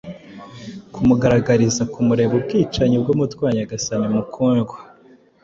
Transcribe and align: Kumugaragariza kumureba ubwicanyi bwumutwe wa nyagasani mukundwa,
Kumugaragariza 0.93 1.83
kumureba 1.93 2.33
ubwicanyi 2.39 2.95
bwumutwe 3.01 3.39
wa 3.45 3.51
nyagasani 3.55 4.07
mukundwa, 4.15 4.77